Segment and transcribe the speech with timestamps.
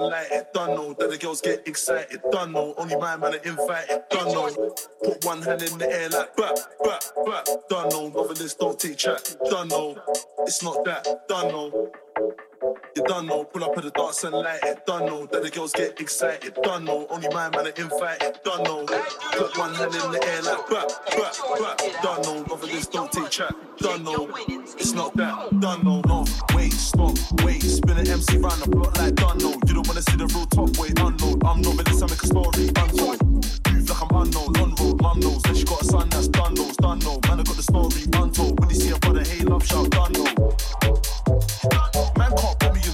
[0.00, 0.52] and light it.
[0.52, 2.20] Done know that the girls get excited.
[2.30, 4.02] Done know only my man are invited.
[4.10, 6.52] Done know put one hand in the air like bah
[6.82, 7.42] bah bah.
[7.68, 9.36] Done know novelist don't take chat.
[9.50, 9.98] Done know
[10.40, 11.28] it's not that.
[11.28, 11.90] Done know.
[12.62, 14.86] You done know, pull up at the dance and light it.
[14.86, 16.54] Done know that the girls get excited.
[16.62, 18.40] Done know, only my man are invited.
[18.42, 20.86] Done know, put one hand in the air like bah,
[21.16, 21.76] bah, bah.
[22.02, 23.54] Done know, novelist don't take chat.
[23.78, 25.60] Done know, it's not that.
[25.60, 26.24] Done know, no,
[26.54, 27.60] wait, stop, wait.
[27.62, 29.52] Spin an MC round the block like done know.
[29.66, 31.40] You don't wanna see the real top, wait, unknown.
[31.44, 33.20] I'm novelist, I make a story, untold.
[33.72, 35.42] Move like I'm unknown, on road, mum knows.
[35.42, 37.20] Then she got a son that's done knows, done know.
[37.28, 38.58] Man, I got the story untold.
[38.58, 40.56] When you see a brother, hey, love, shout, done know.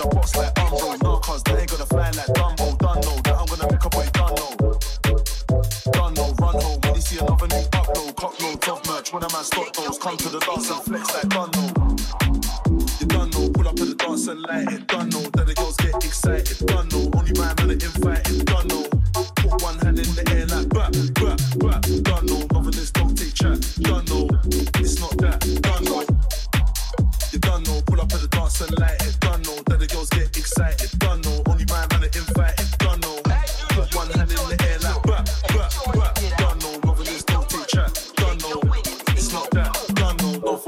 [0.02, 2.76] In a box like Umbro, nah, cause ain't gonna fly like Dumbo.
[2.78, 4.52] Done know that I'm gonna make a boy done know.
[5.93, 8.16] Done know, run home when you see another new upload.
[8.16, 9.99] Cock load, tough merch, when a man stop those.
[9.99, 11.70] Come to the dance and flex like done know.
[12.99, 14.87] You done know, pull up to the dance and light it.
[14.88, 16.66] Done know that the girls get excited.
[16.66, 18.44] Done know, only my man are invited.
[18.46, 18.82] Done know,
[19.38, 21.78] put one hand in the air like bah, bah, bah.
[22.02, 22.43] Done know,
[23.38, 23.60] chat.
[23.78, 24.26] Done know,
[24.82, 25.38] it's not that.
[25.62, 26.11] Done know.
[27.52, 29.20] Done know, pull up to the dance and light it.
[29.20, 30.99] Done know that the girls get excited.
[30.99, 31.91] Done know, only my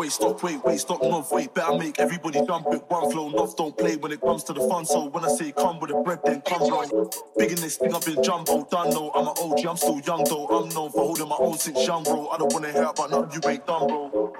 [0.04, 1.54] wait, stop, wait, wait, stop, no wait.
[1.54, 3.30] Better make everybody jump with one flow.
[3.30, 4.84] Nuff don't play when it comes to the fun.
[4.84, 7.10] So when I say come with the bread, then come bro.
[7.38, 8.66] Big in this thing, I've been jumbo.
[8.70, 10.46] Done know, I'm an OG, I'm still young though.
[10.48, 12.28] I'm known for holding my own since young bro.
[12.28, 14.32] I don't wanna hear about nothing you ain't done, bro.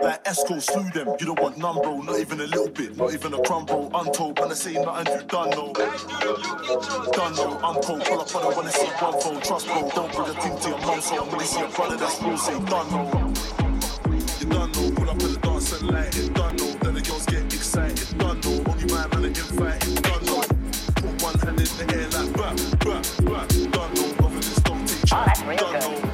[0.00, 1.16] Like Esco, slew them.
[1.18, 2.00] You don't want none, bro.
[2.00, 3.90] Not even a little bit, not even a crumb, bro.
[3.94, 5.72] Untold, when I say nothing, you done know.
[5.72, 8.04] Done know, I'm cold.
[8.04, 9.40] Pull up on it when I see one phone.
[9.40, 9.90] Trust, bro.
[9.94, 12.38] Don't bring a thing to your mum, so when they see a brother that's real,
[12.38, 13.69] say done know.
[14.60, 16.34] Done know, pull up to the dance and light it.
[16.34, 18.18] Done know, then the girls get excited.
[18.18, 20.02] Done know, only my man are invited.
[20.02, 20.42] Done know,
[21.00, 22.52] put one hand in the air like bah,
[22.84, 23.46] bah, bah.
[23.48, 25.32] Done know, novelist don't take chat.
[25.56, 26.09] Done know,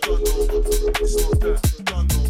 [0.00, 0.20] Done
[1.00, 1.84] it's not that.
[1.84, 2.23] Done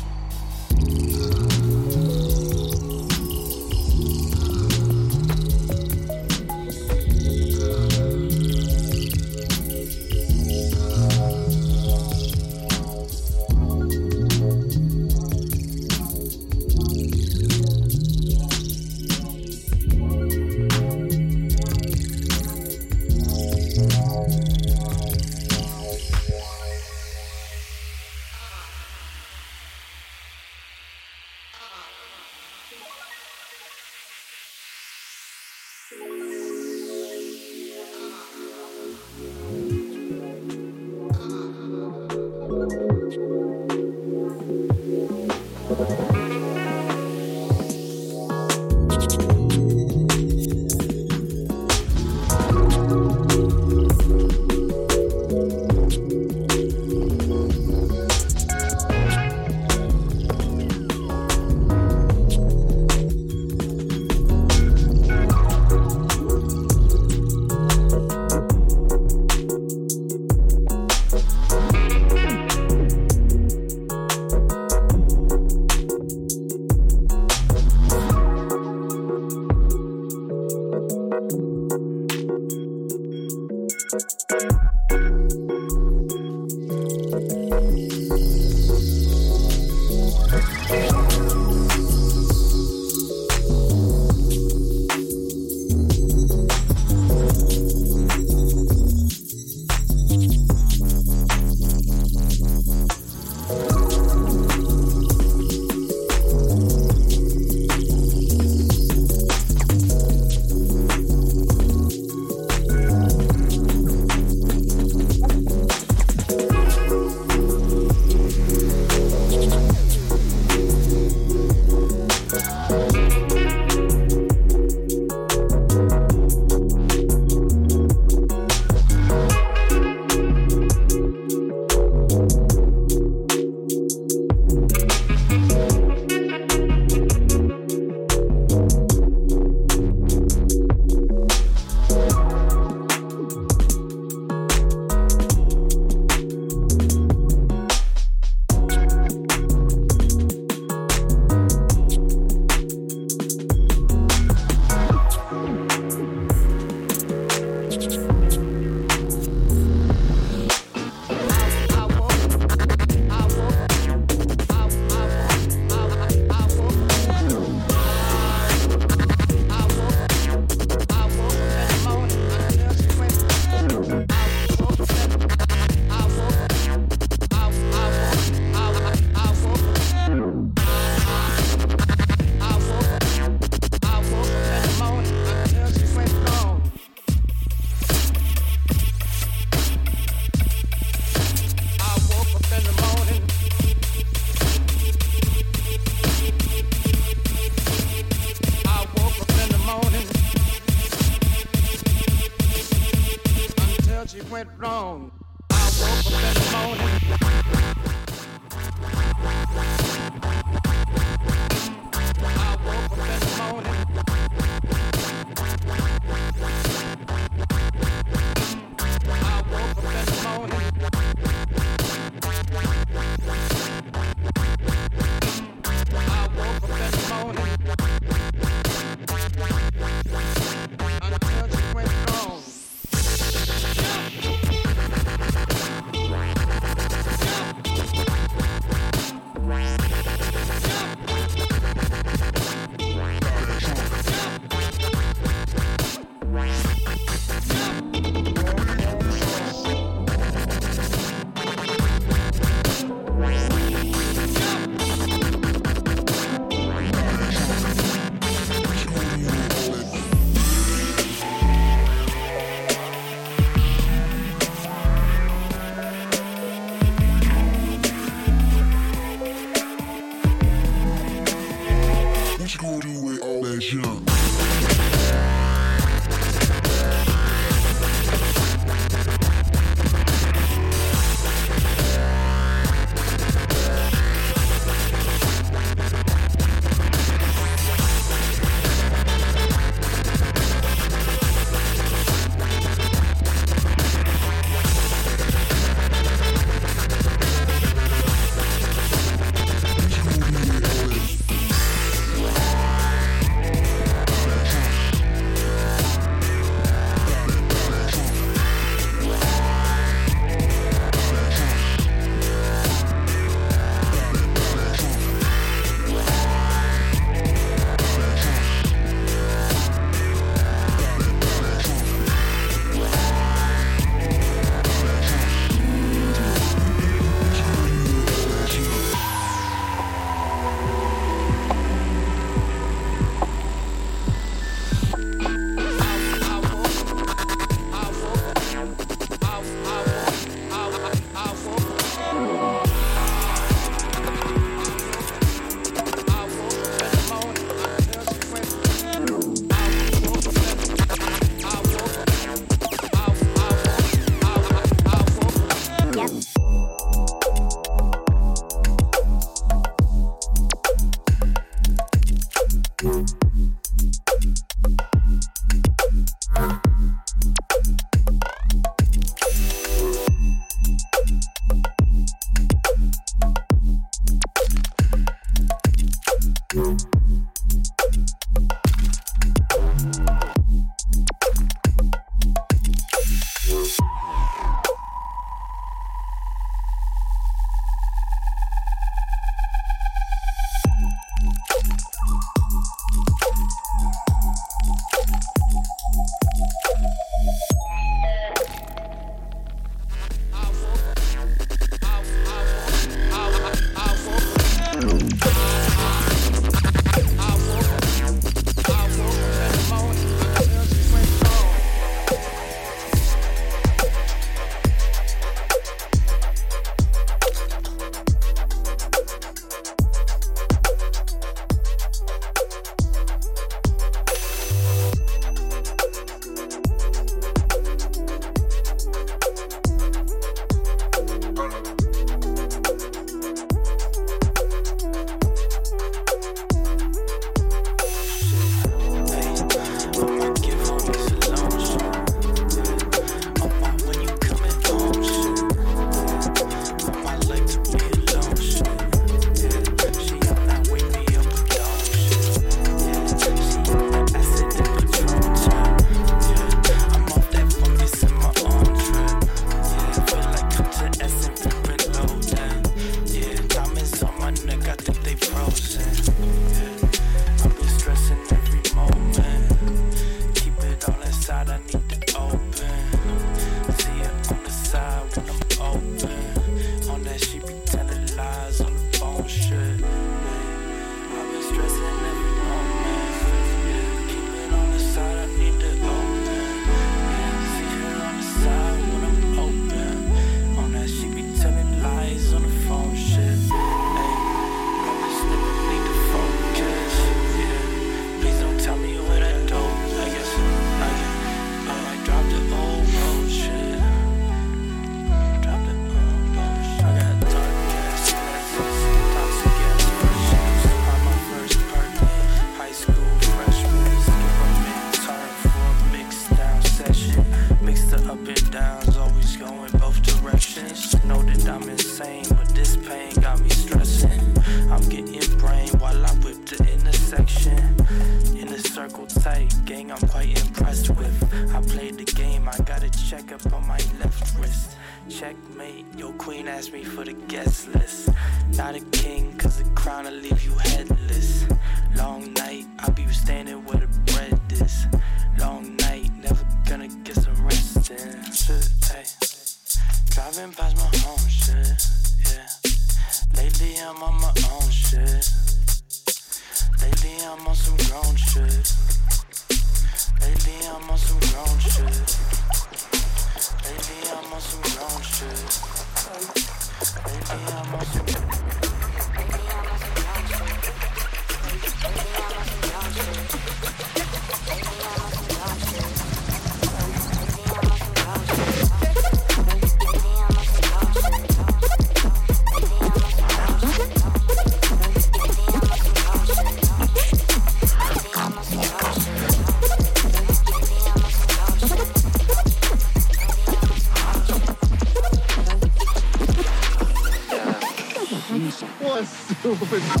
[599.71, 600.00] stupid.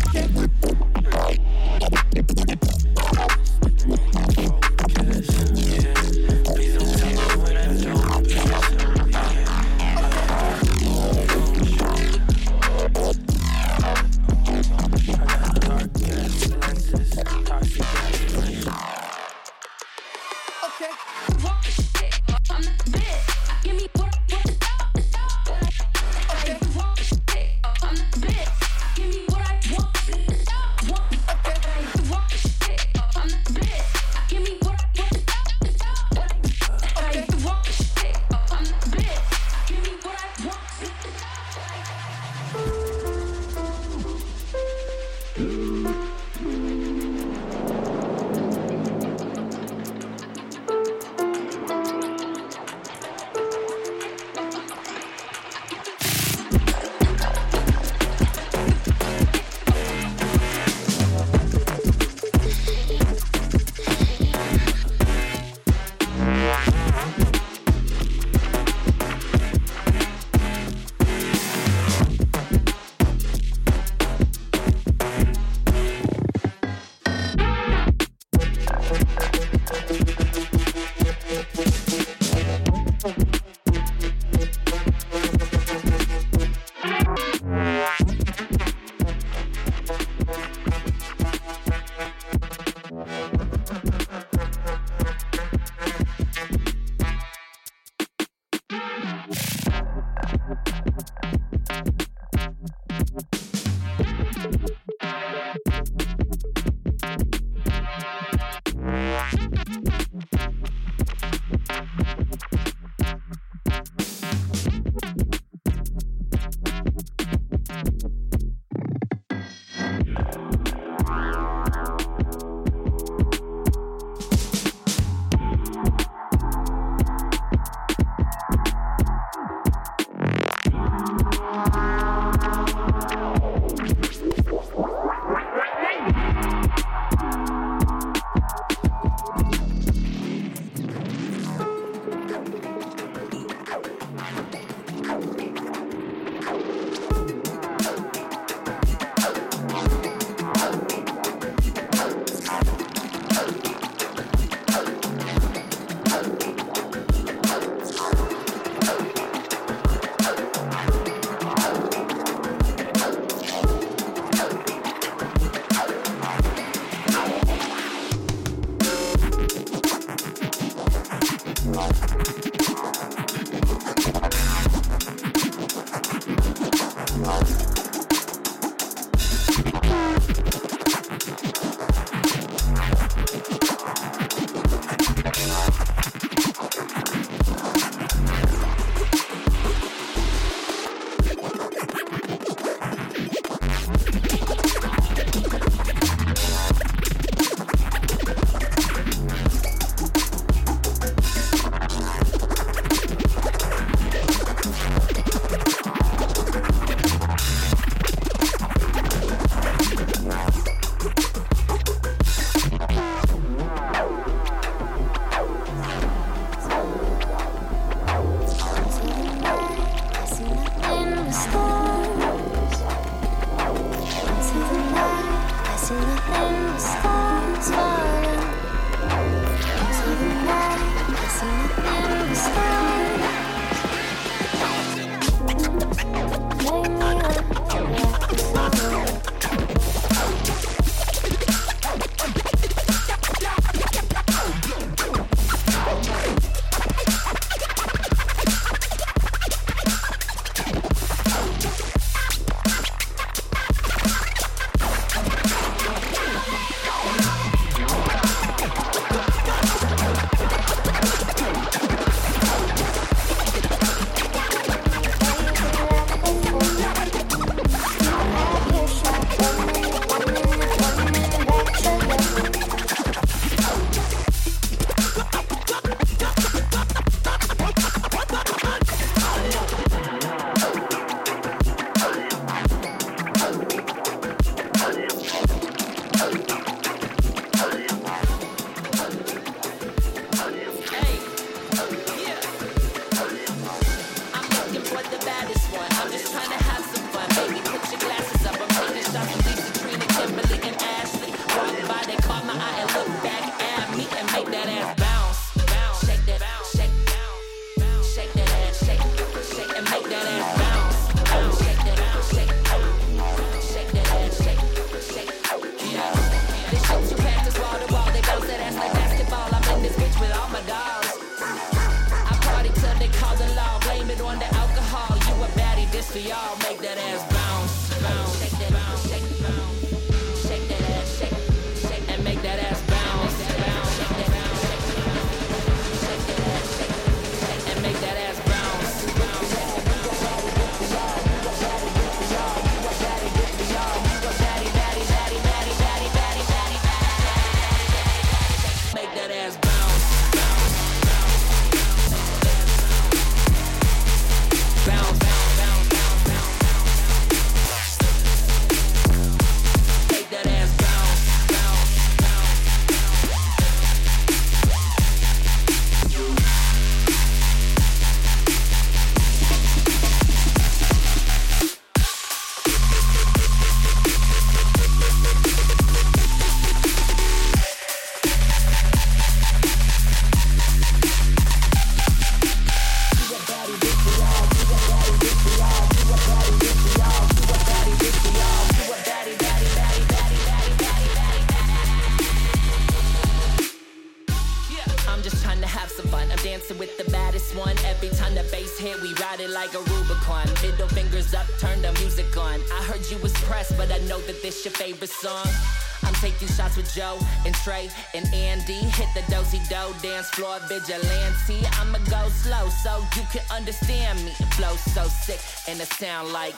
[410.51, 411.65] law vigilante.
[411.79, 414.31] I'ma go slow so you can understand me.
[414.55, 416.55] Flow so sick and it sound like.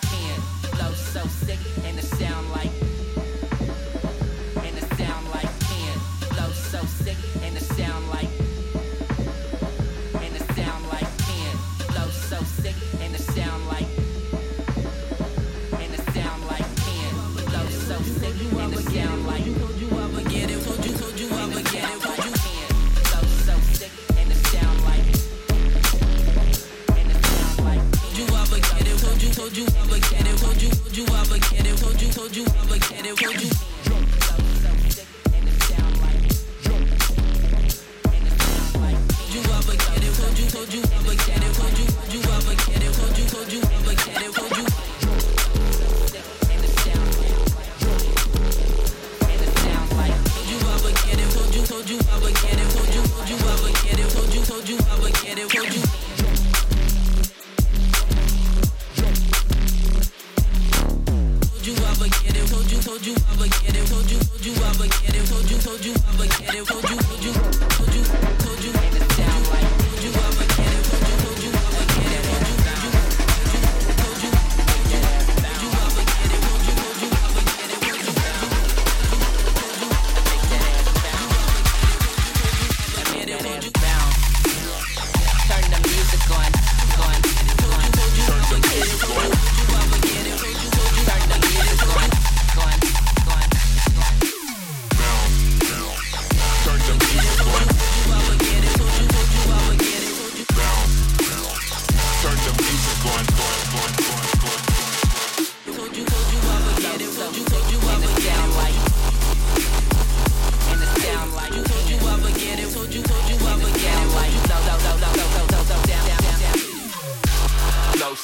[0.75, 2.92] Flow so sick and it sound like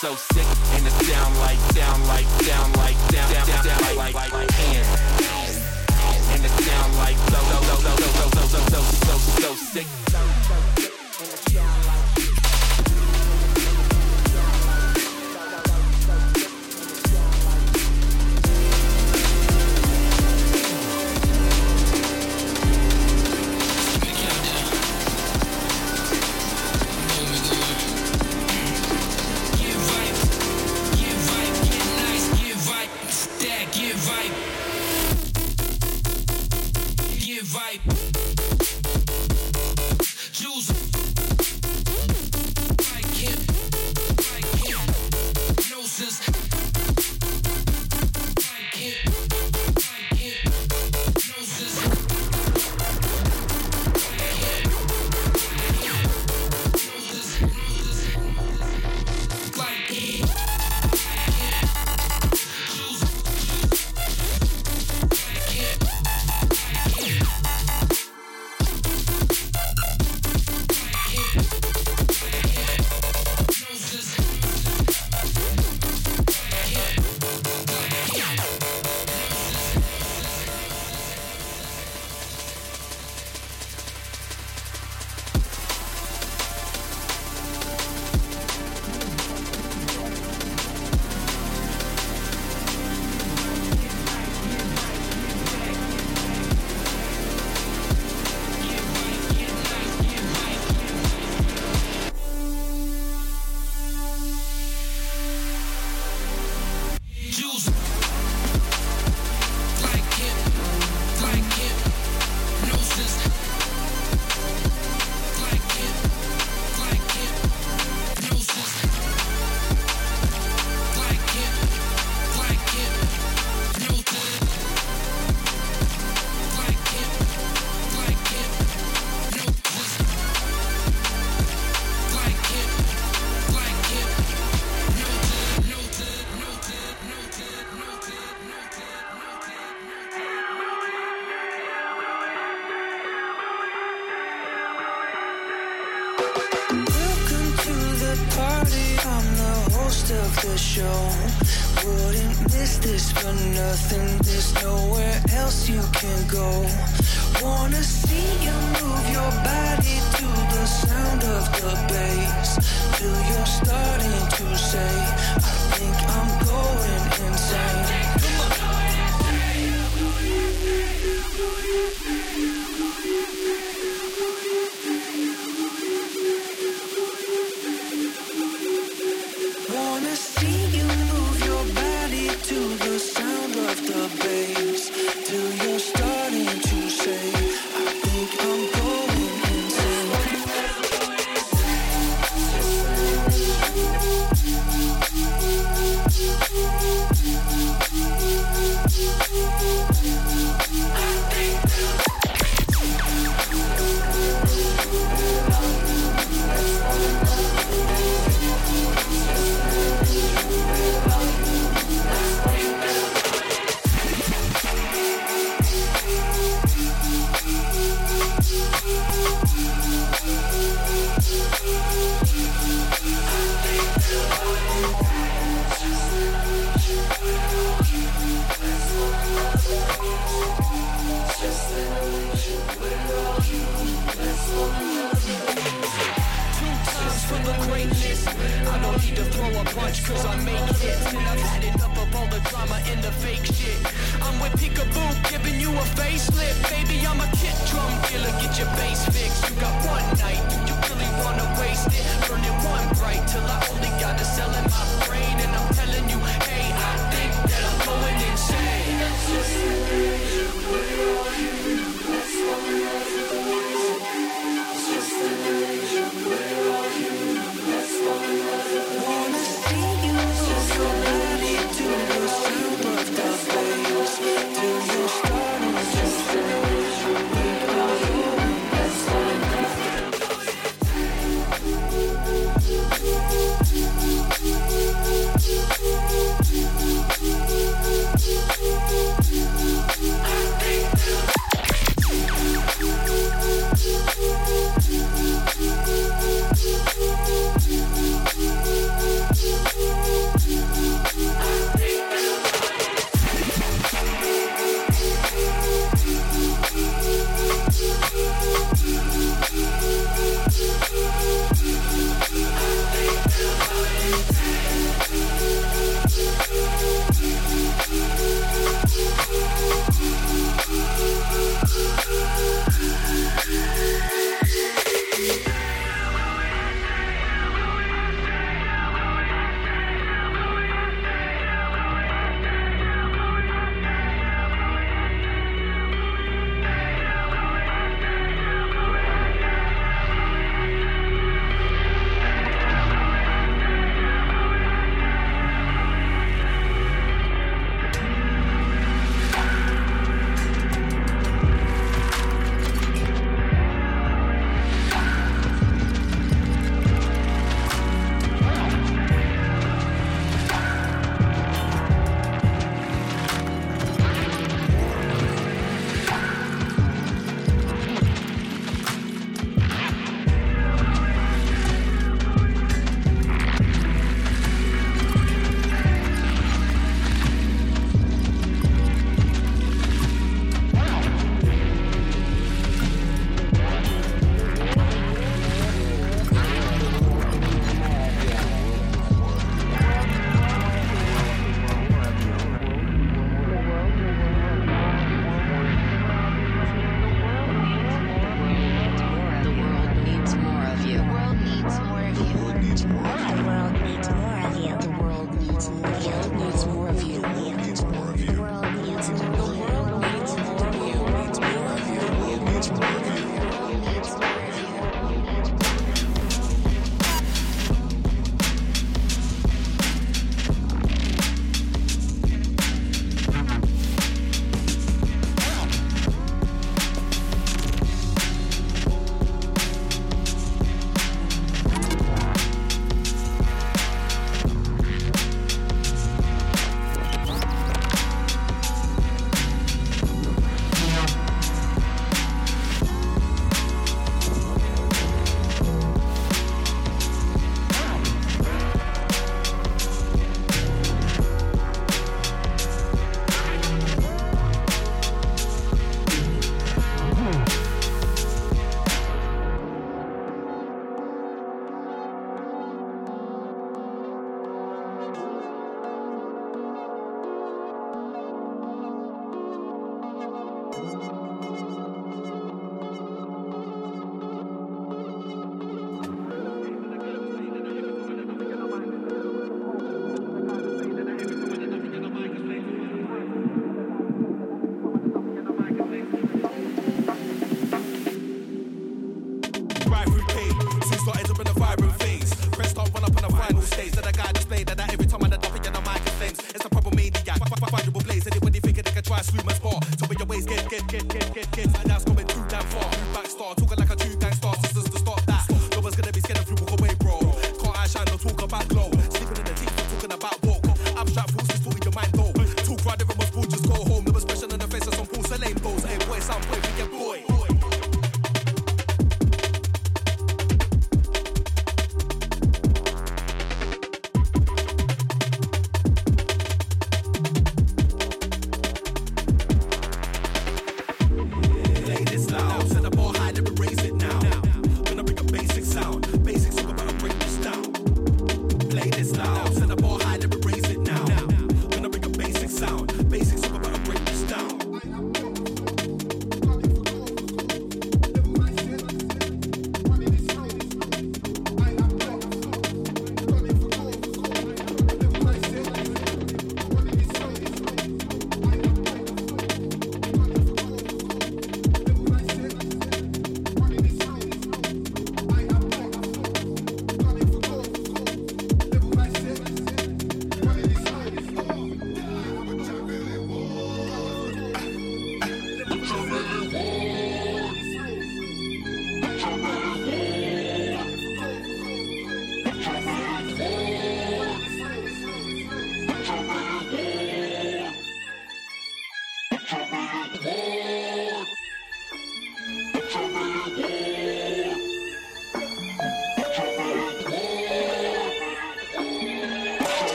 [0.00, 4.14] so sick and it sound like down like down like down down down down like
[4.14, 4.86] like like and
[6.32, 10.49] and it sound like so so so so so so so so so so sick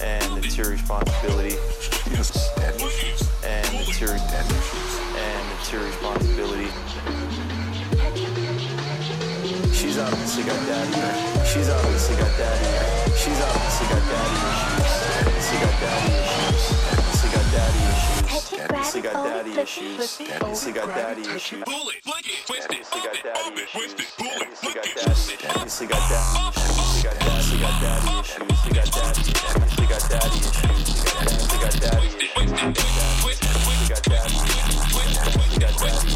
[0.00, 1.56] and it's your responsibility.
[3.44, 6.68] And it's your and it's your responsibility.
[9.72, 11.00] She's obviously got daddy.
[11.00, 11.46] Right?
[11.46, 12.64] She's obviously got daddy.
[12.64, 13.12] Right?
[13.16, 15.32] She's obviously got daddy issues.
[15.48, 16.96] She got daddy issues.
[20.52, 20.72] She got daddy issues.
[20.72, 21.52] She got daddy issues.
[21.52, 21.66] She got daddy issues.
[22.92, 23.92] She got daddy issues.
[24.60, 25.68] She got daddy.
[25.68, 30.02] She got daddy got daddy, they got daddy issues, they got daddy issues, they got
[30.08, 35.40] daddy issues, they got daddy, they got daddy issues, they got daddy, they got daddy,
[35.50, 36.11] they got daddy.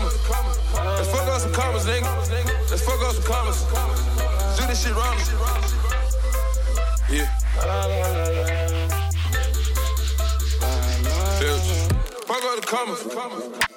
[0.00, 0.58] Commas.
[0.74, 2.70] Let's fuck up some commas, nigga.
[2.70, 3.62] Let's fuck up some commas.
[4.58, 5.16] Do this shit wrong.
[7.10, 7.30] Yeah.
[12.26, 13.73] Fuck up the commas.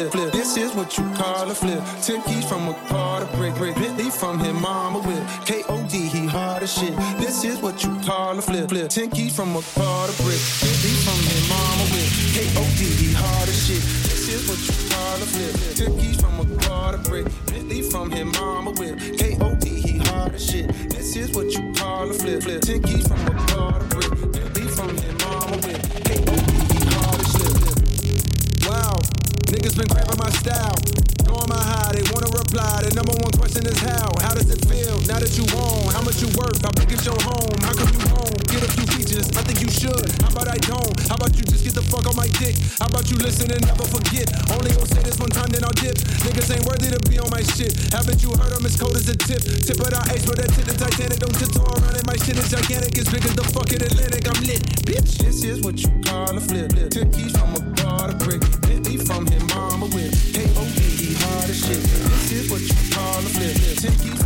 [0.00, 0.32] Flip, flip.
[0.32, 1.82] This is what you call a flip.
[2.02, 3.74] Ten keys from a car to brick, brick.
[3.74, 5.22] Bentley from his mama whip.
[5.44, 5.96] K.O.D.
[6.08, 6.96] he hard as shit.
[7.18, 8.88] This is what you call a flip, flip.
[8.88, 10.40] Ten keys from a car to brick.
[10.60, 12.08] Bentley from his mama whip.
[12.34, 12.84] K.O.D.
[12.84, 13.82] he hard as shit.
[14.08, 15.76] This is what you call a flip.
[15.76, 17.26] Ten keys from a car to brick.
[17.46, 18.98] Bentley from his mama whip.
[19.18, 19.68] K.O.D.
[19.68, 20.68] he hard as shit.
[20.90, 22.62] This is what you call a flip, flip.
[22.62, 23.39] Ten keys from a
[30.40, 30.72] style.
[31.28, 32.80] Knowing my high, they wanna reply.
[32.80, 34.08] The number one question is how?
[34.24, 35.92] How does it feel now that you own?
[35.92, 36.64] How much you worth?
[36.64, 37.54] How big is your home?
[37.60, 38.34] How come you home?
[38.48, 39.28] Get a few features.
[39.36, 40.08] I think you should.
[40.24, 40.96] How about I don't?
[41.06, 42.56] How about you just get the fuck on my dick?
[42.80, 44.32] How about you listen and never forget?
[44.48, 46.00] Only gonna say this one time, then I'll dip.
[46.24, 47.76] Niggas ain't worthy to be on my shit.
[47.92, 49.44] Haven't you heard I'm as cold as a tip?
[49.44, 51.20] Tip of the ice, but that tip the Titanic.
[51.20, 52.04] Don't tiptoe around it.
[52.08, 52.96] My shit is gigantic.
[52.96, 54.24] It's big as the fucking Atlantic.
[54.24, 55.20] I'm lit, bitch.
[55.20, 56.72] This is what you call a flip.
[57.12, 58.40] Keys from a bar to brick.
[58.64, 60.29] Bentley from his mama with
[62.30, 62.50] shit.
[62.50, 63.56] What you call a flip.
[63.78, 64.19] Ten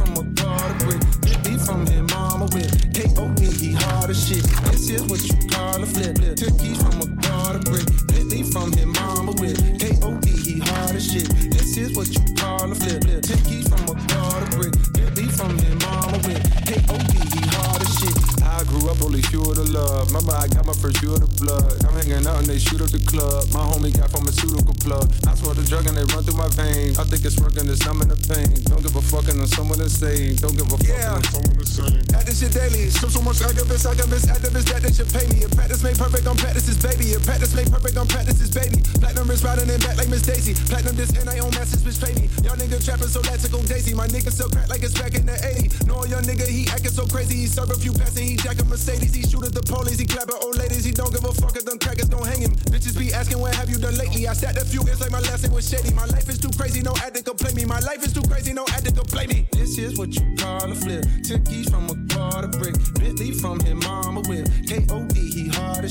[33.85, 35.45] much activists, that they should pay me.
[35.45, 37.13] If practice made perfect, I'm practice's baby.
[37.13, 38.81] If practice made perfect, I'm practice's baby.
[39.01, 40.55] Platinum is riding in back like Miss Daisy.
[40.69, 42.29] Platinum this and I own message, bitch, pay me.
[42.45, 43.95] Y'all nigga trapping so go daisy.
[43.95, 45.87] My nigga still crack like it's back in the 80s.
[45.87, 47.45] No, young nigga, he acting so crazy.
[47.45, 49.15] He serve a few and he jacking Mercedes.
[49.15, 50.85] He shoot at the police, he clapping old ladies.
[50.85, 52.55] He don't give a fuck if them crackers gon' hang him.
[52.73, 54.27] Bitches be asking, what have you done lately?
[54.27, 55.93] I stacked a few years like my last name was shady.
[55.93, 57.65] My life is too crazy, no addict can play me.
[57.65, 59.47] My life is too crazy, no addict can play me.
[59.53, 61.05] This is what you call a flip.
[61.45, 61.94] Keys from a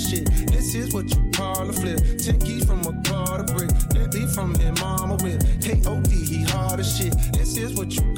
[0.03, 0.25] shit.
[0.47, 1.99] This is what you call a flip.
[2.19, 3.69] Ten keys from a car to brick.
[3.93, 5.41] Bentley from his mama whip.
[5.61, 6.09] K.O.D.
[6.15, 7.13] he hard as shit.
[7.33, 8.12] This is what you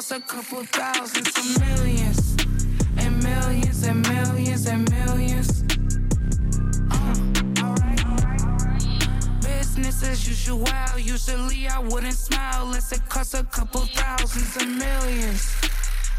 [0.00, 2.34] cost a couple thousand to millions,
[2.96, 5.62] and millions, and millions, and millions.
[6.90, 8.16] Uh, all right, all
[8.64, 9.42] right.
[9.42, 10.64] Business as usual.
[10.96, 15.54] Usually I wouldn't smile unless it cost a couple thousands and millions,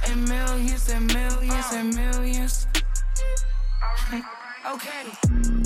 [0.08, 2.68] and millions, and millions, and millions.
[4.74, 5.61] okay.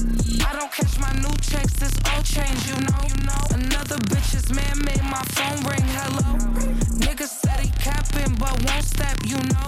[0.55, 3.03] I don't catch my new checks, it's all change, you know.
[3.11, 3.43] You know.
[3.51, 5.83] Another bitch's man made my phone ring.
[5.83, 6.23] Hello.
[6.95, 9.67] Nigga said he capping, but won't step, you know.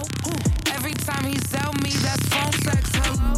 [0.72, 2.88] Every time he sell me, that's phone sex.
[3.04, 3.36] Hello.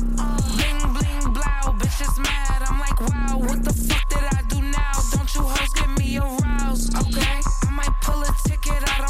[0.55, 2.63] Bling bling blow, bitches mad.
[2.71, 4.93] I'm like, wow, what the fuck did I do now?
[5.11, 7.41] Don't you hoes get me aroused, okay?
[7.67, 9.10] I might pull a ticket out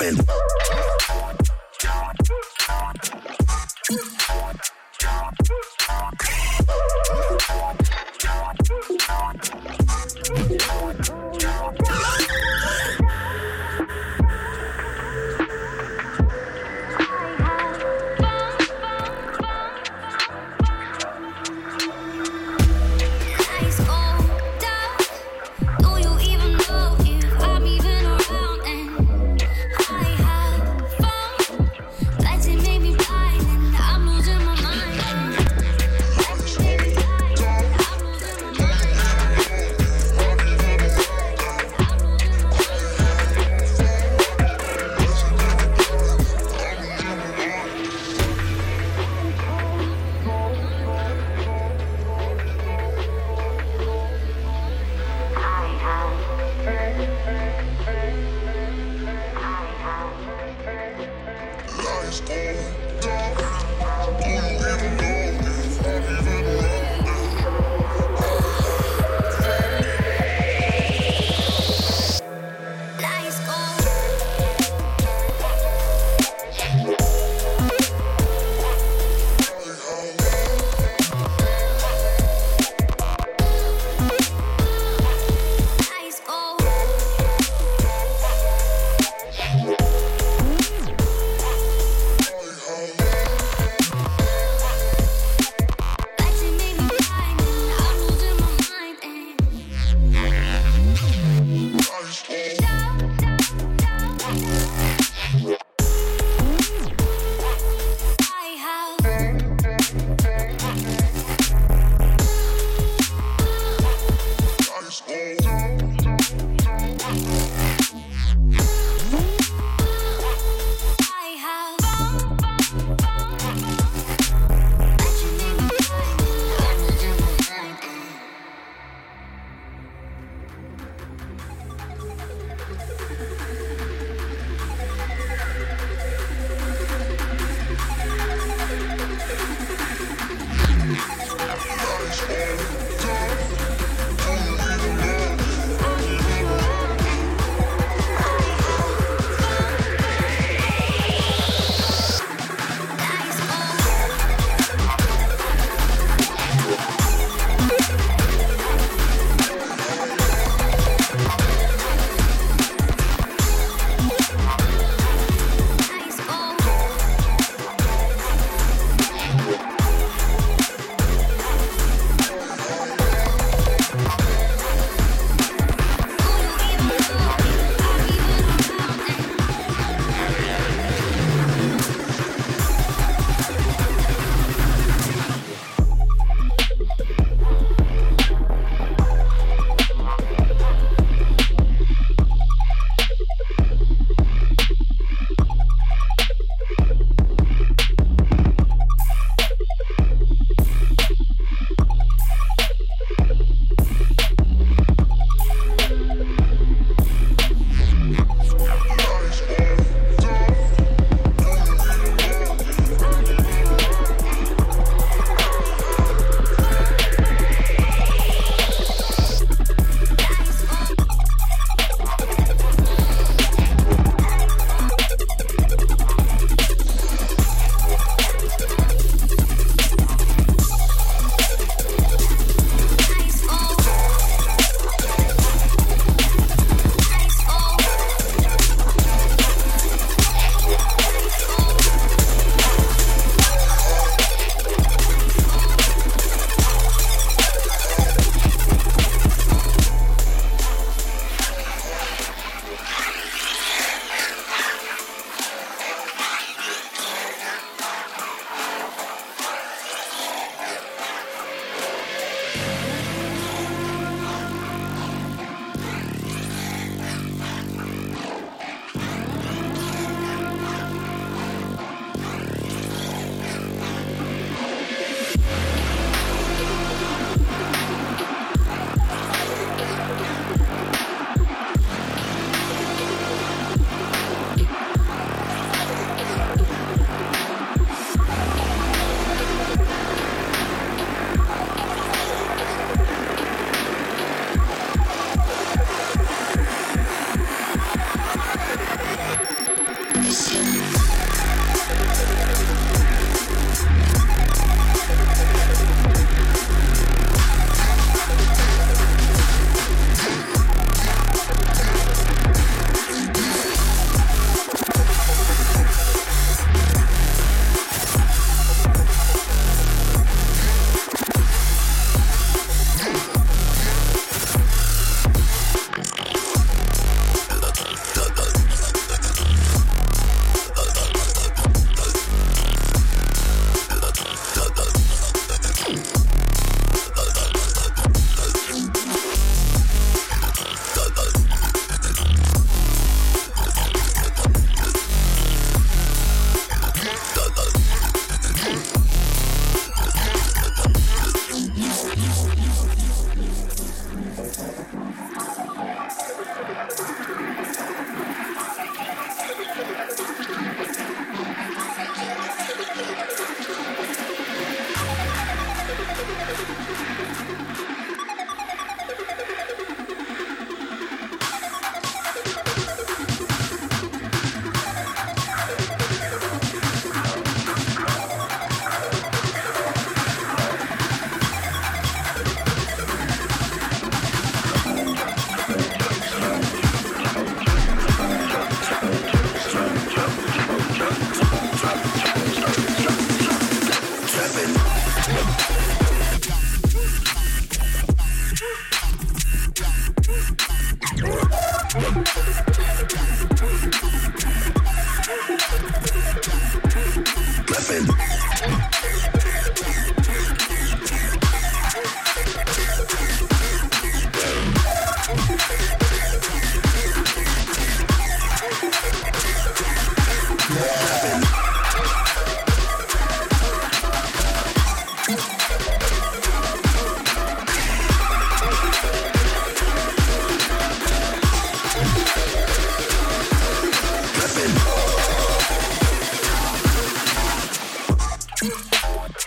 [0.00, 0.47] open.